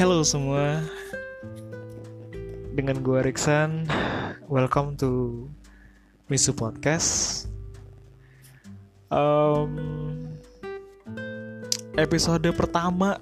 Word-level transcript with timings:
Halo 0.00 0.24
semua, 0.24 0.80
dengan 2.72 3.04
gue 3.04 3.20
Riksan, 3.20 3.84
welcome 4.48 4.96
to 4.96 5.44
Misu 6.24 6.56
Podcast. 6.56 7.44
Um, 9.12 9.76
episode 12.00 12.48
pertama, 12.56 13.20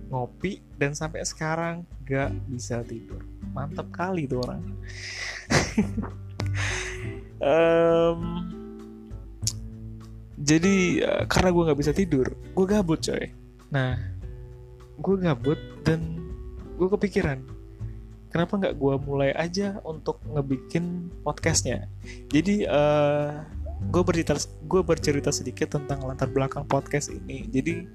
Ngopi 0.08 0.62
dan 0.78 0.94
sampai 0.94 1.26
sekarang 1.26 1.82
gak 2.06 2.30
bisa 2.46 2.80
tidur. 2.86 3.20
Mantap 3.52 3.90
kali 3.92 4.24
tuh 4.24 4.40
orang. 4.40 4.62
Um, 7.36 8.48
jadi 10.40 11.04
uh, 11.04 11.24
karena 11.28 11.52
gue 11.52 11.62
nggak 11.68 11.80
bisa 11.84 11.92
tidur 11.92 12.32
gue 12.32 12.64
gabut 12.64 12.96
coy. 12.96 13.28
Nah 13.68 14.15
gue 15.00 15.16
gabut 15.20 15.60
dan 15.84 16.00
gue 16.76 16.88
kepikiran 16.88 17.56
kenapa 18.36 18.52
nggak 18.60 18.76
gue 18.76 18.94
mulai 19.00 19.30
aja 19.32 19.80
untuk 19.80 20.20
ngebikin 20.28 21.08
podcastnya? 21.24 21.88
Jadi 22.28 22.68
uh, 22.68 23.40
gue 23.88 24.02
bercerita 24.04 24.36
gue 24.68 24.82
bercerita 24.84 25.32
sedikit 25.32 25.72
tentang 25.72 26.04
latar 26.04 26.28
belakang 26.28 26.68
podcast 26.68 27.08
ini. 27.08 27.48
Jadi 27.48 27.88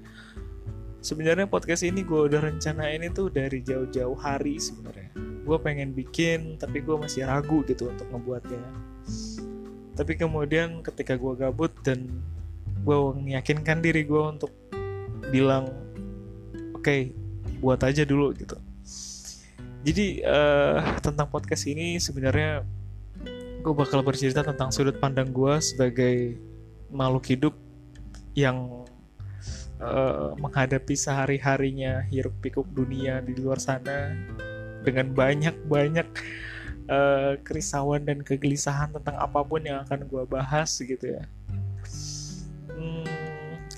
sebenarnya 0.98 1.46
podcast 1.46 1.86
ini 1.86 2.02
gue 2.02 2.26
udah 2.26 2.42
rencanain 2.42 3.06
itu 3.06 3.30
dari 3.30 3.62
jauh-jauh 3.62 4.18
hari 4.18 4.58
sebenarnya. 4.58 5.14
Gue 5.46 5.58
pengen 5.62 5.94
bikin 5.94 6.58
tapi 6.58 6.82
gue 6.82 6.98
masih 6.98 7.22
ragu 7.22 7.62
gitu 7.70 7.94
untuk 7.94 8.10
ngebuatnya. 8.10 8.62
Tapi 9.94 10.12
kemudian 10.18 10.82
ketika 10.82 11.14
gue 11.14 11.38
gabut 11.38 11.70
dan 11.86 12.08
gue 12.82 12.98
meyakinkan 13.14 13.78
diri 13.78 14.02
gue 14.02 14.22
untuk 14.26 14.50
bilang 15.30 15.70
oke 16.82 16.90
okay, 16.90 17.14
buat 17.62 17.78
aja 17.86 18.02
dulu 18.02 18.34
gitu. 18.34 18.58
Jadi 19.86 20.26
uh, 20.26 20.82
tentang 20.98 21.30
podcast 21.30 21.70
ini 21.70 22.02
sebenarnya 22.02 22.66
gue 23.62 23.70
bakal 23.70 24.02
bercerita 24.02 24.42
tentang 24.42 24.74
sudut 24.74 24.98
pandang 24.98 25.30
gue 25.30 25.54
sebagai 25.62 26.34
makhluk 26.90 27.22
hidup 27.30 27.54
yang 28.34 28.82
uh, 29.78 30.34
menghadapi 30.42 30.98
sehari 30.98 31.38
harinya 31.38 32.02
hiruk 32.10 32.34
pikuk 32.42 32.66
dunia 32.74 33.22
di 33.22 33.38
luar 33.38 33.62
sana 33.62 34.10
dengan 34.82 35.14
banyak 35.14 35.54
banyak 35.70 36.08
uh, 36.90 37.38
kerisauan 37.46 38.02
dan 38.02 38.26
kegelisahan 38.26 38.90
tentang 38.90 39.14
apa 39.22 39.46
pun 39.46 39.62
yang 39.62 39.86
akan 39.86 40.02
gue 40.10 40.22
bahas 40.26 40.74
gitu 40.82 41.14
ya 41.14 41.22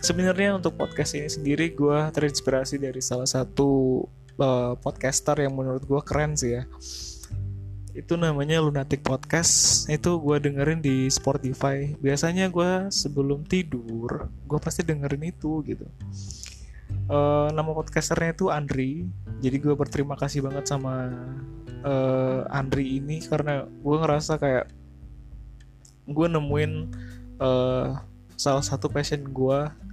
sebenarnya 0.05 0.61
untuk 0.61 0.77
podcast 0.77 1.17
ini 1.17 1.33
sendiri 1.33 1.73
gue 1.73 1.99
terinspirasi 2.13 2.77
dari 2.77 3.01
salah 3.01 3.25
satu 3.25 4.05
uh, 4.37 4.77
podcaster 4.77 5.33
yang 5.41 5.57
menurut 5.57 5.81
gue 5.81 5.97
keren 6.05 6.37
sih 6.37 6.61
ya. 6.61 6.69
Itu 7.97 8.21
namanya 8.21 8.61
Lunatic 8.61 9.01
Podcast. 9.01 9.89
Itu 9.89 10.21
gue 10.21 10.45
dengerin 10.45 10.85
di 10.85 11.09
Spotify. 11.09 11.97
Biasanya 11.97 12.53
gue 12.53 12.93
sebelum 12.93 13.49
tidur 13.49 14.29
gue 14.45 14.59
pasti 14.61 14.85
dengerin 14.85 15.25
itu 15.25 15.65
gitu. 15.65 15.89
Uh, 17.09 17.49
nama 17.57 17.73
podcasternya 17.73 18.37
itu 18.37 18.53
Andri. 18.53 19.09
Jadi 19.41 19.57
gue 19.57 19.73
berterima 19.73 20.21
kasih 20.21 20.45
banget 20.45 20.69
sama 20.69 21.17
uh, 21.81 22.45
Andri 22.53 23.01
ini 23.01 23.25
karena 23.25 23.65
gue 23.65 23.97
ngerasa 23.97 24.37
kayak 24.37 24.69
gue 26.05 26.27
nemuin 26.29 26.73
uh, 27.41 27.97
salah 28.37 28.61
satu 28.61 28.93
passion 28.93 29.25
gue 29.25 29.84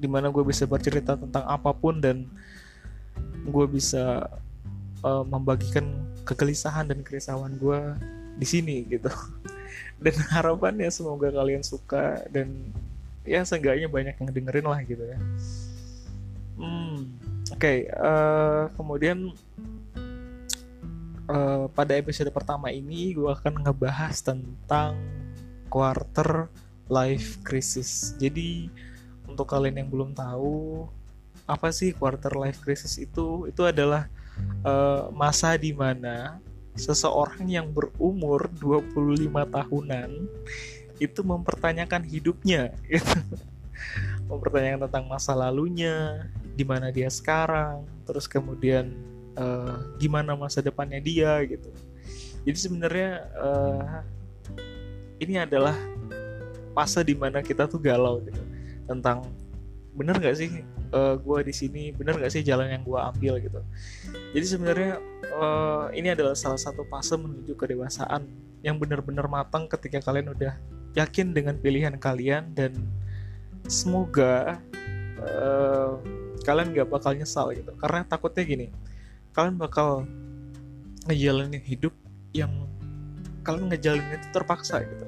di 0.00 0.08
mana 0.08 0.32
gue 0.32 0.40
bisa 0.40 0.64
bercerita 0.64 1.14
tentang 1.14 1.44
apa 1.44 1.70
pun 1.76 2.00
dan 2.00 2.24
gue 3.44 3.66
bisa 3.68 4.24
uh, 5.04 5.24
membagikan 5.28 5.84
kegelisahan 6.24 6.88
dan 6.88 7.04
kerisauan 7.04 7.60
gue 7.60 7.80
di 8.40 8.46
sini 8.48 8.88
gitu 8.88 9.12
dan 10.04 10.16
harapannya 10.32 10.88
semoga 10.88 11.28
kalian 11.28 11.60
suka 11.60 12.24
dan 12.32 12.72
ya 13.28 13.44
seenggaknya 13.44 13.86
banyak 13.92 14.16
yang 14.16 14.30
dengerin 14.32 14.66
lah 14.66 14.80
gitu 14.88 15.04
ya 15.04 15.18
hmm, 16.56 16.96
oke 17.52 17.60
okay, 17.60 17.84
uh, 17.92 18.72
kemudian 18.80 19.36
uh, 21.28 21.68
pada 21.70 21.92
episode 21.94 22.32
pertama 22.32 22.72
ini 22.72 23.12
gue 23.12 23.28
akan 23.28 23.60
ngebahas 23.60 24.16
tentang 24.24 24.96
quarter 25.70 26.50
life 26.90 27.38
crisis. 27.46 28.18
Jadi 28.18 28.66
untuk 29.30 29.46
kalian 29.46 29.86
yang 29.86 29.88
belum 29.90 30.10
tahu 30.12 30.86
apa 31.46 31.70
sih 31.74 31.94
quarter 31.94 32.34
life 32.34 32.62
crisis 32.62 32.98
itu? 32.98 33.46
Itu 33.46 33.66
adalah 33.66 34.06
uh, 34.62 35.10
masa 35.14 35.54
di 35.58 35.74
mana 35.74 36.38
seseorang 36.78 37.46
yang 37.50 37.66
berumur 37.70 38.46
25 38.58 38.94
tahunan 39.30 40.10
itu 41.02 41.20
mempertanyakan 41.24 42.02
hidupnya 42.06 42.70
gitu. 42.86 43.18
mempertanyakan 44.30 44.86
tentang 44.86 45.06
masa 45.10 45.34
lalunya, 45.34 46.28
di 46.54 46.62
mana 46.62 46.94
dia 46.94 47.10
sekarang, 47.10 47.82
terus 48.06 48.30
kemudian 48.30 48.94
uh, 49.34 49.90
gimana 49.98 50.38
masa 50.38 50.62
depannya 50.62 51.02
dia 51.02 51.42
gitu. 51.48 51.72
Jadi 52.46 52.58
sebenarnya 52.58 53.26
uh, 53.34 54.06
ini 55.18 55.34
adalah 55.42 55.74
fase 56.72 57.02
di 57.02 57.18
mana 57.18 57.42
kita 57.42 57.66
tuh 57.66 57.82
galau 57.82 58.22
gitu 58.22 58.49
tentang 58.90 59.22
bener 59.94 60.18
gak 60.18 60.34
sih 60.34 60.50
uh, 60.90 61.14
eh, 61.14 61.14
gue 61.22 61.38
di 61.46 61.54
sini? 61.54 61.82
Bener 61.94 62.18
gak 62.18 62.34
sih 62.34 62.42
jalan 62.42 62.66
yang 62.74 62.82
gue 62.82 62.98
ambil 62.98 63.38
gitu? 63.38 63.62
Jadi 64.34 64.46
sebenarnya 64.46 64.98
uh, 65.30 65.86
ini 65.94 66.10
adalah 66.10 66.34
salah 66.34 66.58
satu 66.58 66.82
fase 66.90 67.14
menuju 67.14 67.54
kedewasaan 67.54 68.26
yang 68.66 68.74
benar-benar 68.82 69.30
matang 69.30 69.70
ketika 69.70 70.02
kalian 70.02 70.34
udah 70.34 70.58
yakin 70.98 71.30
dengan 71.30 71.54
pilihan 71.54 71.94
kalian 71.94 72.50
dan 72.50 72.74
semoga 73.70 74.58
uh, 75.22 75.94
kalian 76.42 76.74
gak 76.74 76.90
bakal 76.90 77.14
nyesal 77.14 77.54
gitu. 77.54 77.70
Karena 77.78 78.02
takutnya 78.02 78.42
gini 78.42 78.68
kalian 79.30 79.56
bakal 79.62 80.02
ngejalanin 81.06 81.62
hidup 81.62 81.94
yang 82.34 82.50
kalian 83.46 83.70
ngejalanin 83.70 84.18
itu 84.18 84.28
terpaksa 84.34 84.82
gitu. 84.82 85.06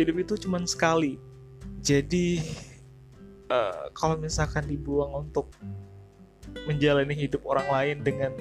Hidup 0.00 0.16
itu 0.24 0.34
cuma 0.48 0.62
sekali 0.64 1.20
jadi 1.82 2.42
uh, 3.50 3.92
kalau 3.96 4.18
misalkan 4.18 4.64
dibuang 4.66 5.28
untuk 5.28 5.50
menjalani 6.64 7.12
hidup 7.12 7.44
orang 7.44 7.68
lain 7.68 7.96
dengan 8.04 8.32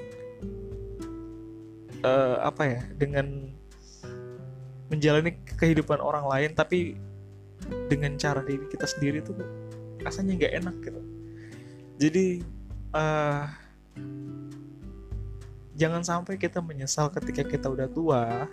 uh, 2.03 2.39
apa 2.43 2.63
ya 2.63 2.81
dengan 2.95 3.51
menjalani 4.87 5.35
kehidupan 5.59 5.99
orang 5.99 6.23
lain 6.27 6.51
tapi 6.55 6.95
dengan 7.91 8.15
cara 8.15 8.39
diri 8.47 8.63
kita 8.71 8.87
sendiri 8.87 9.19
tuh 9.19 9.35
rasanya 10.03 10.39
nggak 10.39 10.53
enak 10.63 10.75
gitu. 10.87 11.01
Jadi 11.97 12.25
uh, 12.95 13.43
jangan 15.77 16.01
sampai 16.01 16.41
kita 16.41 16.57
menyesal 16.57 17.13
ketika 17.13 17.45
kita 17.45 17.69
udah 17.69 17.85
tua 17.85 18.49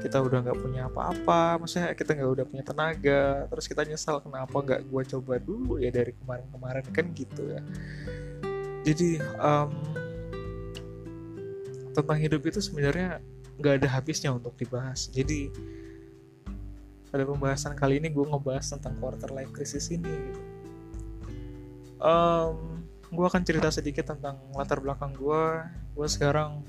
kita 0.00 0.22
udah 0.22 0.38
nggak 0.46 0.58
punya 0.62 0.86
apa-apa 0.86 1.58
maksudnya 1.58 1.92
kita 1.98 2.14
nggak 2.14 2.30
udah 2.30 2.44
punya 2.46 2.64
tenaga 2.64 3.50
terus 3.50 3.66
kita 3.66 3.82
nyesal 3.82 4.22
kenapa 4.22 4.54
nggak 4.54 4.86
gue 4.86 5.02
coba 5.18 5.34
dulu 5.42 5.82
ya 5.82 5.90
dari 5.90 6.14
kemarin-kemarin? 6.14 6.84
Kan 6.94 7.06
gitu 7.12 7.42
ya. 7.50 7.60
Jadi 8.86 9.20
um, 9.36 9.70
tentang 11.92 12.18
hidup 12.22 12.40
itu 12.46 12.62
sebenarnya 12.62 13.18
nggak 13.60 13.84
ada 13.84 13.88
habisnya 13.90 14.30
untuk 14.32 14.56
dibahas. 14.56 15.10
Jadi 15.10 15.52
pada 17.10 17.26
pembahasan 17.26 17.74
kali 17.74 17.98
ini 17.98 18.08
gue 18.08 18.22
ngebahas 18.22 18.78
tentang 18.78 18.94
quarter 19.02 19.34
life 19.34 19.50
crisis 19.50 19.90
ini 19.90 20.30
um, 21.98 22.69
gue 23.10 23.26
akan 23.26 23.42
cerita 23.42 23.68
sedikit 23.74 24.14
tentang 24.14 24.38
latar 24.54 24.78
belakang 24.78 25.10
gue 25.18 25.44
gue 25.98 26.08
sekarang 26.08 26.62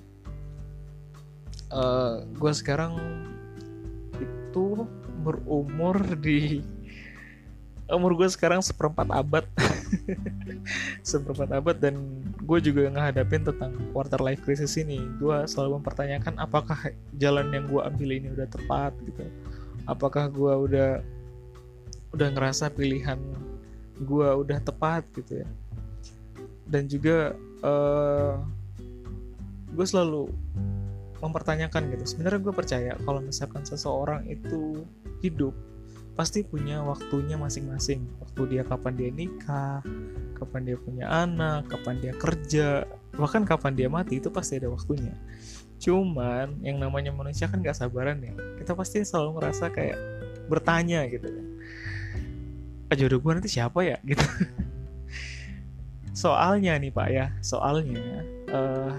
uh, 1.70 1.78
eh, 1.78 2.16
gue 2.34 2.52
sekarang 2.54 2.98
itu 4.18 4.90
berumur 5.22 6.02
di 6.18 6.66
umur 7.92 8.16
gue 8.16 8.30
sekarang 8.32 8.64
seperempat 8.64 9.12
abad. 9.12 9.44
Seperempat 11.04 11.52
abad 11.52 11.76
dan 11.76 12.00
gue 12.40 12.60
juga 12.64 12.88
ngehadapin 12.88 13.44
tentang 13.44 13.76
quarter 13.92 14.24
life 14.24 14.40
crisis 14.48 14.80
ini. 14.80 15.04
Gue 15.20 15.44
selalu 15.44 15.84
mempertanyakan 15.84 16.40
apakah 16.40 16.96
jalan 17.20 17.52
yang 17.52 17.68
gue 17.68 17.84
ambil 17.84 18.10
ini 18.16 18.32
udah 18.32 18.48
tepat 18.48 18.96
gitu. 19.04 19.28
Apakah 19.84 20.32
gue 20.32 20.54
udah 20.72 20.92
udah 22.16 22.28
ngerasa 22.32 22.72
pilihan 22.72 23.20
gue 24.02 24.30
udah 24.34 24.60
tepat 24.60 25.06
gitu 25.16 25.46
ya 25.46 25.48
dan 26.72 26.88
juga 26.88 27.36
uh, 27.68 28.40
gue 29.76 29.86
selalu 29.86 30.32
mempertanyakan 31.20 31.92
gitu. 31.94 32.04
Sebenarnya 32.18 32.40
gue 32.42 32.54
percaya 32.56 32.92
kalau 33.04 33.20
misalkan 33.22 33.62
seseorang 33.68 34.26
itu 34.26 34.88
hidup 35.22 35.54
pasti 36.16 36.42
punya 36.42 36.82
waktunya 36.82 37.36
masing-masing. 37.36 38.08
Waktu 38.24 38.58
dia 38.58 38.64
kapan 38.66 38.94
dia 38.96 39.10
nikah 39.12 39.84
kapan 40.42 40.74
dia 40.74 40.78
punya 40.82 41.06
anak 41.06 41.70
kapan 41.70 42.02
dia 42.02 42.14
kerja 42.18 42.82
bahkan 43.14 43.46
kapan 43.46 43.78
dia 43.78 43.86
mati 43.94 44.18
itu 44.18 44.34
pasti 44.34 44.58
ada 44.58 44.74
waktunya. 44.74 45.14
Cuman 45.78 46.58
yang 46.66 46.82
namanya 46.82 47.14
manusia 47.14 47.46
kan 47.46 47.62
gak 47.62 47.78
sabaran 47.78 48.18
ya. 48.24 48.34
Kita 48.58 48.74
pasti 48.74 49.06
selalu 49.06 49.38
ngerasa 49.38 49.70
kayak 49.70 50.00
bertanya 50.50 51.06
gitu. 51.06 51.30
Kan 52.90 52.96
jodoh 52.98 53.20
gue 53.22 53.32
nanti 53.38 53.50
siapa 53.52 53.86
ya? 53.86 54.02
Gitu 54.02 54.24
soalnya 56.12 56.76
nih 56.78 56.92
pak 56.92 57.08
ya. 57.12 57.26
Soalnya 57.40 58.24
uh, 58.52 58.94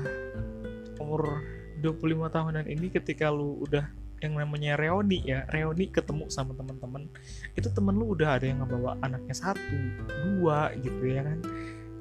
umur 1.00 1.40
25 1.82 2.30
tahunan 2.30 2.66
ini 2.70 2.86
ketika 2.88 3.28
lu 3.28 3.58
udah 3.64 3.84
yang 4.22 4.38
namanya 4.38 4.78
reuni 4.78 5.18
ya 5.26 5.42
reuni 5.50 5.90
ketemu 5.90 6.30
sama 6.30 6.54
teman-teman 6.54 7.10
itu 7.58 7.66
temen 7.74 7.90
lu 7.98 8.14
udah 8.14 8.38
ada 8.38 8.46
yang 8.46 8.62
ngebawa 8.62 8.94
anaknya 9.02 9.34
satu 9.34 9.78
dua 10.08 10.70
gitu 10.78 11.02
ya 11.10 11.26
kan? 11.26 11.38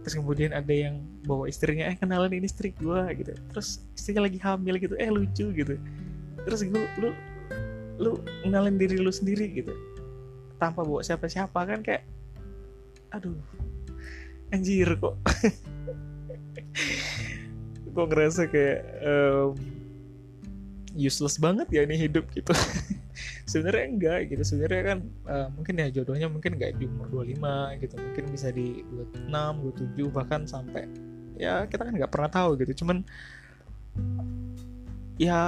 Terus 0.01 0.13
kemudian 0.17 0.53
ada 0.53 0.69
yang 0.69 1.01
bawa 1.25 1.49
istrinya 1.49 1.89
eh 1.89 1.97
kenalan 1.97 2.29
ini 2.33 2.45
istri 2.45 2.73
gue 2.77 3.01
gitu. 3.17 3.33
Terus 3.53 3.85
istrinya 3.97 4.29
lagi 4.29 4.37
hamil 4.37 4.77
gitu 4.77 4.93
eh 5.01 5.09
lucu 5.09 5.49
gitu. 5.49 5.75
Terus 6.45 6.61
gue 6.61 6.83
lu 7.01 7.09
lu 8.01 8.11
kenalin 8.45 8.77
diri 8.77 9.01
lu 9.01 9.09
sendiri 9.09 9.49
gitu. 9.49 9.73
Tanpa 10.61 10.85
bawa 10.85 11.01
siapa-siapa 11.01 11.57
kan 11.57 11.81
kayak 11.81 12.05
aduh 13.11 13.35
anjir 14.51 14.89
kok? 14.99 15.15
Gue 17.91 18.05
ngerasa 18.07 18.47
kayak 18.47 18.79
um, 19.03 19.55
useless 20.95 21.39
banget 21.39 21.67
ya 21.71 21.83
ini 21.83 21.95
hidup 21.97 22.27
gitu? 22.35 22.51
Sebenarnya 23.51 23.85
enggak 23.87 24.19
gitu. 24.31 24.43
Sebenarnya 24.43 24.95
kan 24.95 24.99
uh, 25.27 25.47
mungkin 25.51 25.75
ya 25.79 25.87
jodohnya 25.91 26.27
mungkin 26.31 26.55
enggak 26.55 26.79
di 26.79 26.87
umur 26.87 27.27
25 27.27 27.83
gitu. 27.83 27.95
Mungkin 27.99 28.23
bisa 28.31 28.47
di 28.51 28.83
26 29.27 29.31
27 30.07 30.15
bahkan 30.15 30.41
sampai 30.47 30.87
ya 31.35 31.65
kita 31.67 31.87
kan 31.87 31.93
nggak 31.95 32.11
pernah 32.11 32.29
tahu 32.31 32.59
gitu. 32.59 32.83
Cuman 32.83 33.03
ya 35.19 35.43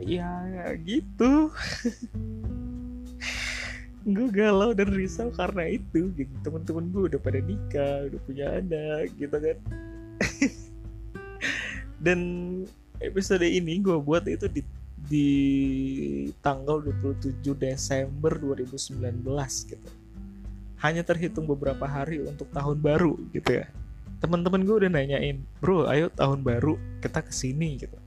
ya, 0.00 0.28
ya 0.48 0.66
gitu 0.80 1.52
gue 4.04 4.28
galau 4.32 4.72
dan 4.72 4.88
risau 4.96 5.28
karena 5.28 5.68
itu 5.68 6.08
gitu 6.16 6.32
teman-teman 6.40 6.88
gue 6.88 7.02
udah 7.12 7.20
pada 7.20 7.40
nikah 7.44 8.08
udah 8.08 8.20
punya 8.24 8.46
anak 8.56 9.12
gitu 9.20 9.36
kan 9.36 9.58
dan 12.04 12.18
episode 13.00 13.44
ini 13.44 13.80
gue 13.80 13.96
buat 14.00 14.24
itu 14.24 14.48
di 14.48 14.64
di 15.10 15.28
tanggal 16.38 16.78
27 16.78 17.42
Desember 17.58 18.36
2019 18.38 19.00
gitu. 19.66 19.88
Hanya 20.80 21.02
terhitung 21.02 21.50
beberapa 21.50 21.84
hari 21.84 22.22
untuk 22.22 22.46
tahun 22.54 22.78
baru 22.78 23.18
gitu 23.34 23.58
ya. 23.58 23.66
Teman-teman 24.22 24.62
gue 24.62 24.86
udah 24.86 24.90
nanyain, 24.92 25.42
bro, 25.58 25.88
ayo 25.90 26.12
tahun 26.12 26.44
baru 26.44 26.78
kita 27.02 27.26
ke 27.26 27.32
sini 27.34 27.80
gitu. 27.80 27.98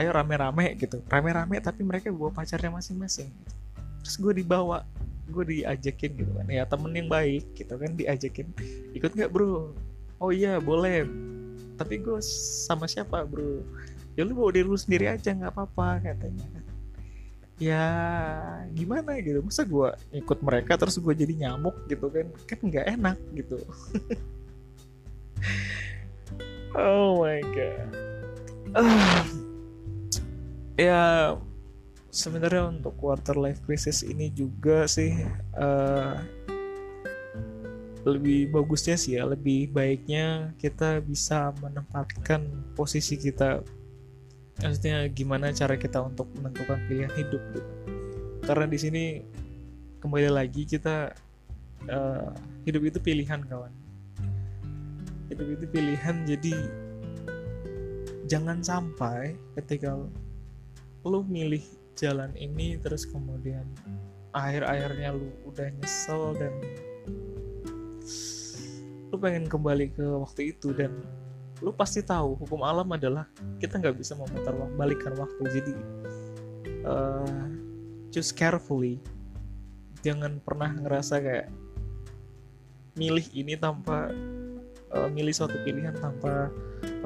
Ayo 0.00 0.10
rame-rame 0.10 0.74
gitu, 0.80 1.04
rame-rame 1.06 1.60
tapi 1.60 1.84
mereka 1.84 2.10
bawa 2.10 2.32
pacarnya 2.32 2.72
masing-masing. 2.72 3.30
Gitu. 3.30 3.61
Terus 4.02 4.16
gue 4.18 4.32
dibawa, 4.44 4.84
gue 5.30 5.44
diajakin 5.58 6.10
gitu 6.18 6.32
kan. 6.34 6.46
Ya 6.50 6.66
temen 6.66 6.92
yang 6.92 7.08
baik 7.08 7.46
gitu 7.54 7.74
kan 7.78 7.90
diajakin, 7.94 8.46
ikut 8.94 9.10
nggak 9.14 9.30
bro? 9.30 9.72
Oh 10.22 10.30
iya 10.30 10.58
boleh. 10.58 11.06
Tapi 11.78 12.02
gue 12.02 12.18
sama 12.66 12.86
siapa 12.86 13.24
bro? 13.24 13.62
Ya 14.18 14.28
lu 14.28 14.36
bawa 14.36 14.52
diri 14.52 14.68
lu 14.68 14.76
sendiri 14.76 15.08
aja 15.08 15.32
nggak 15.32 15.56
apa-apa 15.56 16.04
katanya 16.04 16.62
ya 17.62 17.86
gimana 18.74 19.22
gitu? 19.22 19.38
Masa 19.38 19.62
gue 19.62 19.90
ikut 20.10 20.38
mereka 20.42 20.74
terus 20.74 20.98
gue 20.98 21.14
jadi 21.14 21.46
nyamuk 21.46 21.86
gitu 21.86 22.10
kan? 22.10 22.26
Kan 22.50 22.58
nggak 22.58 22.86
enak 22.98 23.18
gitu. 23.38 23.58
Oh 26.72 27.20
my 27.20 27.44
god. 27.52 27.92
Uh, 28.72 29.20
ya 30.80 31.36
sebenarnya 32.12 32.68
untuk 32.68 32.92
quarter 33.00 33.40
life 33.40 33.64
crisis 33.64 34.04
ini 34.04 34.28
juga 34.28 34.84
sih 34.84 35.16
uh, 35.56 36.20
lebih 38.04 38.52
bagusnya 38.52 39.00
sih 39.00 39.16
ya 39.16 39.24
lebih 39.24 39.72
baiknya 39.72 40.52
kita 40.60 41.00
bisa 41.00 41.56
menempatkan 41.64 42.44
posisi 42.76 43.16
kita. 43.16 43.64
Maksudnya 44.60 45.08
gimana 45.08 45.50
cara 45.56 45.80
kita 45.80 46.04
untuk 46.04 46.28
menentukan 46.36 46.76
pilihan 46.86 47.10
hidup 47.16 47.40
gitu. 47.56 47.70
Karena 48.44 48.66
di 48.68 48.78
sini 48.78 49.04
kembali 50.04 50.28
lagi 50.28 50.68
kita 50.68 51.16
uh, 51.88 52.30
hidup 52.68 52.92
itu 52.92 52.98
pilihan 53.00 53.40
kawan. 53.48 53.72
Hidup 55.32 55.48
itu 55.48 55.64
pilihan 55.72 56.28
jadi 56.28 56.54
jangan 58.28 58.60
sampai 58.60 59.32
ketika 59.56 59.96
lu 61.06 61.24
milih 61.24 61.62
jalan 61.96 62.32
ini 62.36 62.80
terus 62.80 63.04
kemudian 63.04 63.64
akhir-akhirnya 64.32 65.12
lu 65.12 65.28
udah 65.44 65.68
nyesel 65.76 66.32
dan 66.40 66.52
lu 69.12 69.16
pengen 69.20 69.44
kembali 69.44 69.92
ke 69.92 70.04
waktu 70.04 70.56
itu 70.56 70.72
dan 70.72 71.04
lu 71.60 71.70
pasti 71.70 72.02
tahu 72.02 72.34
hukum 72.42 72.64
alam 72.64 72.88
adalah 72.90 73.28
kita 73.60 73.78
nggak 73.78 73.94
bisa 73.94 74.18
memutar 74.18 74.50
balikan 74.74 75.14
waktu. 75.14 75.42
Jadi 75.52 75.74
uh, 76.82 77.46
choose 78.10 78.34
carefully. 78.34 78.98
Jangan 80.02 80.42
pernah 80.42 80.74
ngerasa 80.74 81.22
kayak 81.22 81.48
milih 82.98 83.22
ini 83.30 83.54
tanpa 83.54 84.10
uh, 84.90 85.08
milih 85.12 85.30
suatu 85.30 85.54
pilihan 85.62 85.94
tanpa 85.94 86.50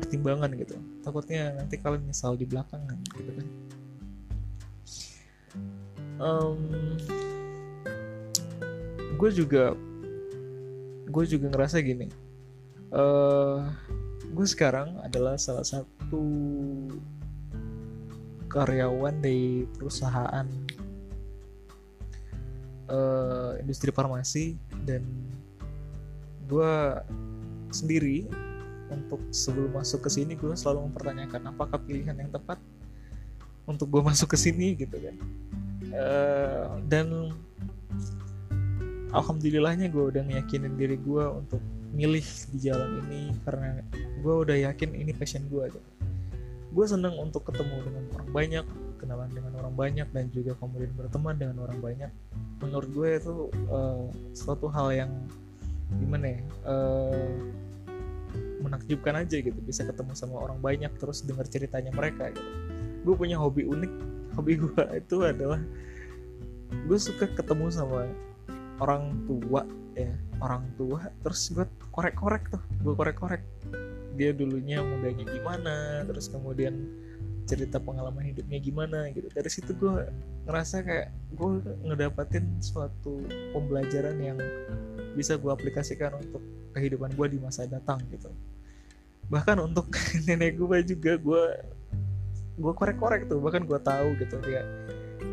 pertimbangan 0.01 0.49
gitu. 0.57 0.79
Takutnya 1.05 1.53
nanti 1.53 1.77
kalian 1.77 2.09
nyesal 2.09 2.39
di 2.41 2.49
belakangan 2.49 2.97
gitu 3.13 3.37
kan 3.37 3.66
um, 6.21 6.61
gue 9.17 9.31
juga 9.33 9.73
gue 11.07 11.25
juga 11.25 11.47
ngerasa 11.49 11.81
gini. 11.81 12.09
Uh, 12.93 13.67
gue 14.33 14.47
sekarang 14.47 15.01
adalah 15.01 15.41
salah 15.41 15.65
satu 15.65 16.25
karyawan 18.53 19.21
di 19.21 19.69
perusahaan 19.77 20.47
uh, 22.89 23.53
industri 23.61 23.91
farmasi 23.91 24.57
dan 24.87 25.03
gue 26.47 26.73
sendiri 27.75 28.31
untuk 28.87 29.19
sebelum 29.35 29.75
masuk 29.75 30.07
ke 30.07 30.11
sini 30.13 30.39
gue 30.39 30.55
selalu 30.55 30.89
mempertanyakan 30.91 31.51
apakah 31.51 31.79
pilihan 31.83 32.15
yang 32.15 32.31
tepat 32.31 32.63
untuk 33.67 33.91
gue 33.91 34.03
masuk 34.07 34.31
ke 34.31 34.39
sini 34.39 34.79
gitu 34.79 34.95
kan 34.95 35.17
uh, 35.95 36.81
dan 36.89 37.35
alhamdulillahnya 39.15 39.91
gue 39.91 40.05
udah 40.17 40.23
meyakinin 40.27 40.75
diri 40.75 40.99
gue 40.99 41.25
untuk 41.31 41.63
milih 41.95 42.25
di 42.53 42.59
jalan 42.61 43.03
ini 43.07 43.33
karena 43.47 43.81
gue 44.21 44.35
udah 44.35 44.57
yakin 44.73 44.93
ini 44.93 45.15
passion 45.17 45.47
gue 45.49 45.71
gitu. 45.71 45.91
gue 46.77 46.85
seneng 46.85 47.17
untuk 47.17 47.49
ketemu 47.49 47.89
dengan 47.89 48.05
orang 48.13 48.31
banyak 48.37 48.67
kenalan 49.07 49.31
dengan 49.31 49.53
orang 49.63 49.75
banyak 49.77 50.09
dan 50.11 50.27
juga 50.33 50.57
kemudian 50.59 50.91
berteman 50.97 51.37
dengan 51.37 51.63
orang 51.63 51.79
banyak. 51.79 52.11
Menurut 52.65 52.91
gue 52.91 53.09
itu 53.21 53.35
uh, 53.71 54.09
suatu 54.33 54.67
hal 54.73 54.91
yang 54.91 55.11
gimana 56.03 56.35
ya 56.35 56.41
uh, 56.67 57.31
menakjubkan 58.65 59.23
aja 59.23 59.37
gitu. 59.39 59.55
Bisa 59.63 59.87
ketemu 59.87 60.17
sama 60.19 60.43
orang 60.43 60.59
banyak 60.59 60.91
terus 60.99 61.23
dengar 61.23 61.47
ceritanya 61.47 61.93
mereka 61.95 62.33
gitu. 62.33 62.51
Gue 63.07 63.15
punya 63.15 63.39
hobi 63.39 63.63
unik 63.69 63.93
hobi 64.37 64.61
gue 64.61 64.83
itu 65.01 65.17
adalah 65.25 65.61
gue 66.87 66.99
suka 66.99 67.27
ketemu 67.33 67.73
sama 67.73 68.07
orang 68.79 69.17
tua 69.25 69.65
ya 69.97 70.13
orang 70.45 70.69
tua 70.77 71.09
terus 71.25 71.49
gue 71.51 71.65
korek-korek 71.97 72.53
tuh 72.53 72.63
gue 72.85 72.95
korek-korek. 72.95 73.43
Dia 74.17 74.33
dulunya 74.33 74.81
mudanya 74.81 75.25
gimana 75.29 76.05
terus 76.09 76.29
kemudian 76.29 76.89
cerita 77.47 77.79
pengalaman 77.79 78.27
hidupnya 78.27 78.59
gimana 78.61 79.09
gitu. 79.15 79.29
Dari 79.33 79.49
situ 79.49 79.73
gue 79.73 80.09
ngerasa 80.45 80.85
kayak 80.85 81.09
gue 81.37 81.51
ngedapatin 81.87 82.45
suatu 82.61 83.25
pembelajaran 83.57 84.17
yang 84.21 84.39
bisa 85.17 85.41
gue 85.41 85.49
aplikasikan 85.49 86.13
untuk 86.21 86.43
kehidupan 86.77 87.17
gue 87.17 87.27
di 87.33 87.39
masa 87.41 87.65
datang 87.65 88.03
gitu. 88.13 88.29
Bahkan 89.33 89.57
untuk 89.63 89.89
nenek 90.29 90.61
gue 90.61 90.79
juga 90.85 91.17
gue 91.17 91.45
gue 92.57 92.73
korek-korek 92.73 93.29
tuh 93.29 93.39
bahkan 93.39 93.69
gue 93.69 93.77
tahu 93.81 94.17
gitu 94.17 94.41
dia 94.45 94.65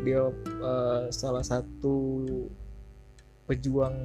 dia 0.04 0.28
uh, 0.60 1.08
salah 1.08 1.40
satu 1.40 2.24
pejuang 3.48 3.96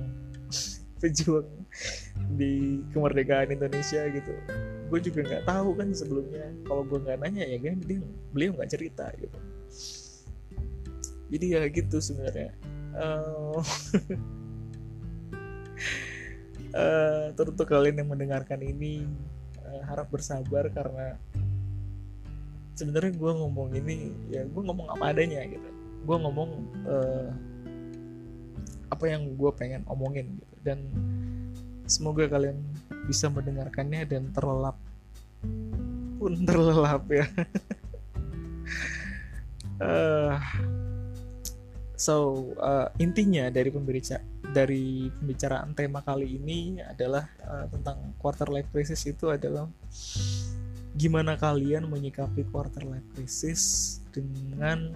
pejuang 1.03 1.47
di 2.35 2.83
kemerdekaan 2.91 3.55
Indonesia 3.55 4.03
gitu. 4.11 4.33
Gue 4.91 4.99
juga 4.99 5.23
nggak 5.23 5.43
tahu 5.47 5.69
kan 5.79 5.87
sebelumnya 5.95 6.51
kalau 6.67 6.83
gue 6.83 6.99
nggak 6.99 7.19
nanya 7.23 7.45
ya 7.47 7.57
kan 7.59 7.79
dia 7.83 7.99
beliau 8.35 8.51
nggak 8.59 8.71
cerita 8.71 9.07
gitu. 9.15 9.39
Jadi 11.29 11.45
ya 11.55 11.61
gitu 11.67 11.97
sebenarnya. 11.99 12.51
Uh, 12.89 13.61
uh, 16.73 17.29
untuk 17.37 17.69
kalian 17.69 18.01
yang 18.01 18.09
mendengarkan 18.09 18.59
ini 18.65 19.05
uh, 19.61 19.81
harap 19.85 20.09
bersabar 20.09 20.67
karena 20.73 21.15
sebenarnya 22.79 23.11
gue 23.11 23.31
ngomong 23.35 23.75
ini 23.75 24.15
ya 24.31 24.47
gue 24.47 24.61
ngomong 24.63 24.87
apa 24.95 25.11
adanya 25.11 25.43
gitu. 25.43 25.69
Gue 26.07 26.15
ngomong 26.15 26.49
uh, 26.87 27.27
apa 28.87 29.05
yang 29.11 29.35
gue 29.35 29.51
pengen 29.59 29.83
omongin 29.91 30.39
gitu. 30.39 30.55
Dan 30.63 30.79
semoga 31.83 32.31
kalian 32.31 32.55
bisa 33.03 33.27
mendengarkannya 33.27 34.07
dan 34.07 34.31
terlelap 34.31 34.79
pun 36.15 36.33
terlelap 36.47 37.03
ya. 37.11 37.27
Uh, 39.83 40.39
so 41.99 42.47
uh, 42.63 42.87
intinya 42.95 43.51
dari 43.51 43.75
dari 44.49 45.11
pembicaraan 45.19 45.75
tema 45.75 45.99
kali 45.99 46.39
ini 46.39 46.79
adalah 46.81 47.27
uh, 47.43 47.67
tentang 47.69 48.15
quarter 48.17 48.47
life 48.47 48.71
crisis 48.71 49.03
itu 49.05 49.29
adalah 49.29 49.67
gimana 50.97 51.37
kalian 51.37 51.85
menyikapi 51.85 52.45
quarter 52.49 52.81
life 52.81 53.05
crisis 53.13 53.97
dengan 54.09 54.89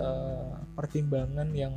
uh, 0.00 0.56
pertimbangan 0.72 1.48
yang 1.52 1.76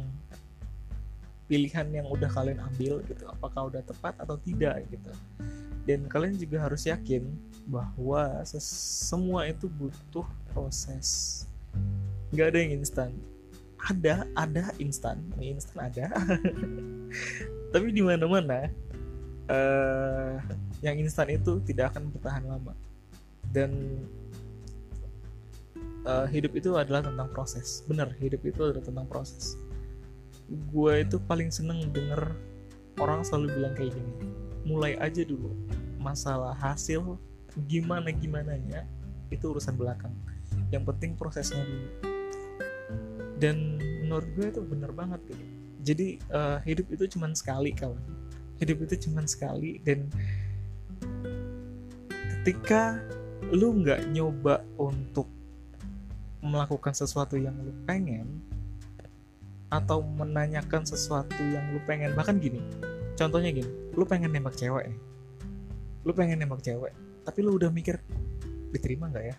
pilihan 1.48 1.88
yang 1.92 2.08
udah 2.12 2.28
kalian 2.28 2.60
ambil 2.60 3.00
gitu 3.08 3.24
apakah 3.28 3.72
udah 3.72 3.84
tepat 3.84 4.16
atau 4.20 4.36
tidak 4.40 4.84
gitu. 4.92 5.12
Dan 5.88 6.04
kalian 6.12 6.36
juga 6.36 6.68
harus 6.68 6.84
yakin 6.84 7.24
bahwa 7.68 8.44
semua 8.52 9.48
itu 9.48 9.72
butuh 9.72 10.28
proses. 10.52 11.44
Nggak 12.36 12.48
ada 12.52 12.60
yang 12.60 12.72
instan. 12.84 13.12
Ada 13.80 14.28
ada 14.36 14.76
instan. 14.84 15.24
Ini 15.40 15.56
instan 15.56 15.88
ada. 15.88 16.12
Tapi 17.72 17.88
di 17.96 18.04
mana 18.04 18.28
mana 18.28 18.68
uh, 19.48 20.36
yang 20.84 21.00
instan 21.00 21.32
itu 21.32 21.64
tidak 21.64 21.96
akan 21.96 22.12
bertahan 22.12 22.44
lama 22.44 22.76
dan 23.52 23.72
uh, 26.08 26.28
hidup 26.28 26.56
itu 26.56 26.74
adalah 26.80 27.04
tentang 27.04 27.28
proses. 27.32 27.84
Benar 27.86 28.16
hidup 28.18 28.42
itu 28.48 28.62
adalah 28.64 28.84
tentang 28.84 29.08
proses. 29.08 29.60
Gue 30.72 31.04
itu 31.04 31.20
paling 31.20 31.52
seneng 31.52 31.92
denger 31.92 32.32
orang 32.98 33.22
selalu 33.28 33.60
bilang 33.60 33.74
kayak 33.76 33.92
gini. 33.94 34.14
Mulai 34.64 34.96
aja 35.00 35.22
dulu. 35.28 35.52
Masalah 36.00 36.56
hasil 36.56 37.20
gimana 37.68 38.14
gimana 38.14 38.56
nya 38.56 38.88
itu 39.28 39.52
urusan 39.52 39.76
belakang. 39.76 40.14
Yang 40.72 40.84
penting 40.96 41.12
prosesnya 41.20 41.64
dulu. 41.64 41.88
Dan 43.38 43.78
menurut 44.08 44.28
gue 44.34 44.48
itu 44.50 44.62
bener 44.64 44.92
banget 44.96 45.20
gitu. 45.28 45.44
Jadi 45.88 46.08
uh, 46.34 46.60
hidup 46.64 46.88
itu 46.92 47.06
cuman 47.16 47.32
sekali 47.36 47.72
kawan. 47.72 48.02
Hidup 48.58 48.90
itu 48.90 49.08
cuman 49.08 49.30
sekali 49.30 49.78
dan 49.86 50.10
ketika 52.42 52.98
lu 53.54 53.82
nggak 53.84 54.12
nyoba 54.12 54.66
untuk 54.78 55.30
melakukan 56.42 56.94
sesuatu 56.94 57.38
yang 57.38 57.56
lu 57.62 57.74
pengen 57.86 58.42
atau 59.68 60.00
menanyakan 60.00 60.88
sesuatu 60.88 61.36
yang 61.38 61.76
lu 61.76 61.80
pengen. 61.84 62.16
Bahkan 62.16 62.40
gini 62.40 62.62
contohnya 63.18 63.50
gini 63.50 63.68
lu 63.98 64.06
pengen 64.06 64.30
nembak 64.30 64.54
cewek 64.54 64.94
ya 64.94 64.96
lu 66.06 66.14
pengen 66.14 66.38
nembak 66.40 66.62
cewek 66.62 66.94
tapi 67.26 67.44
lu 67.44 67.58
udah 67.58 67.74
mikir 67.74 68.00
diterima 68.72 69.10
nggak 69.12 69.26
ya? 69.34 69.36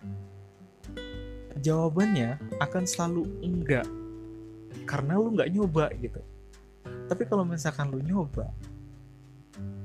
Jawabannya 1.59 2.37
akan 2.61 2.83
selalu 2.85 3.25
enggak 3.41 3.87
karena 4.85 5.17
lu 5.17 5.33
nggak 5.33 5.49
nyoba 5.49 5.89
gitu. 5.97 6.21
Tapi 7.09 7.23
kalau 7.25 7.41
misalkan 7.41 7.89
lu 7.89 8.03
nyoba 8.05 8.51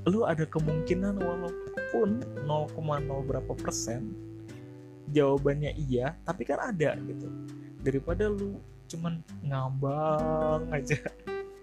lu 0.04 0.28
ada 0.28 0.44
kemungkinan 0.44 1.16
walaupun 1.16 1.73
0,0 1.94 3.28
berapa 3.28 3.52
persen 3.54 4.10
jawabannya 5.14 5.76
iya 5.78 6.18
tapi 6.26 6.42
kan 6.42 6.74
ada 6.74 6.98
gitu. 6.98 7.28
Daripada 7.84 8.26
lu 8.26 8.58
cuman 8.90 9.20
ngambang 9.44 10.68
aja 10.74 11.00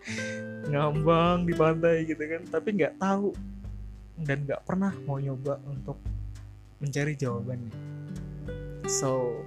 ngambang 0.71 1.45
di 1.45 1.53
pantai 1.53 2.07
gitu 2.09 2.21
kan 2.21 2.41
tapi 2.49 2.79
nggak 2.79 2.97
tahu 2.97 3.35
dan 4.21 4.45
nggak 4.45 4.61
pernah 4.65 4.93
mau 5.05 5.17
nyoba 5.17 5.57
untuk 5.67 5.97
mencari 6.79 7.13
jawabannya. 7.17 7.73
So 8.87 9.37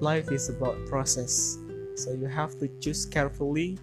life 0.00 0.30
is 0.30 0.48
about 0.48 0.76
process. 0.88 1.56
So 1.96 2.16
you 2.16 2.28
have 2.30 2.56
to 2.60 2.68
choose 2.80 3.04
carefully 3.04 3.76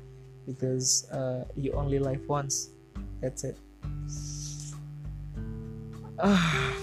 because 0.50 1.06
uh, 1.14 1.46
you 1.54 1.78
only 1.78 2.02
live 2.02 2.26
once. 2.26 2.74
That's 3.22 3.46
it 3.46 3.60
ah 6.20 6.76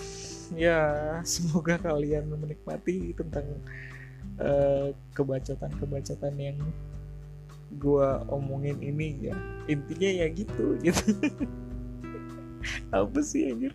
ya 0.57 0.81
semoga 1.27 1.77
kalian 1.77 2.25
menikmati 2.33 3.13
tentang 3.13 3.45
uh, 4.41 4.93
kebacotan-kebacotan 5.13 6.35
yang 6.41 6.59
gue 7.77 8.09
omongin 8.31 8.79
ini 8.81 9.31
ya. 9.31 9.37
Intinya 9.67 10.11
ya 10.25 10.27
gitu 10.31 10.79
gitu. 10.81 11.07
Apa 12.95 13.19
sih 13.23 13.51
anjir? 13.53 13.75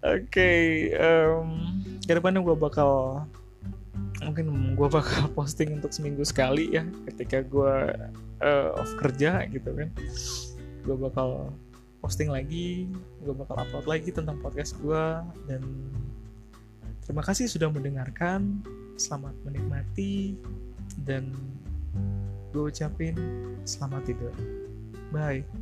Oke 0.00 0.32
okay, 0.32 0.64
um, 0.96 1.60
gue 2.08 2.56
bakal 2.56 3.22
mungkin 4.24 4.76
gue 4.76 4.88
bakal 4.88 5.28
posting 5.36 5.76
untuk 5.76 5.92
seminggu 5.92 6.24
sekali 6.24 6.72
ya 6.72 6.84
ketika 7.12 7.44
gue 7.44 7.74
uh, 8.40 8.68
off 8.80 8.92
kerja 8.96 9.44
gitu 9.50 9.70
kan. 9.76 9.90
Gue 10.88 10.96
bakal 10.96 11.52
posting 12.00 12.32
lagi 12.32 12.88
gue 13.20 13.34
bakal 13.36 13.60
upload 13.60 13.86
lagi 13.86 14.10
tentang 14.10 14.40
podcast 14.40 14.74
gue 14.80 15.04
dan 15.46 15.62
terima 17.04 17.22
kasih 17.24 17.46
sudah 17.46 17.68
mendengarkan. 17.68 18.64
Selamat 18.96 19.32
menikmati. 19.44 20.36
Dan 21.06 21.32
gue 22.52 22.68
ucapin 22.68 23.14
selamat 23.64 24.02
tidur. 24.10 24.34
Bye 25.14 25.59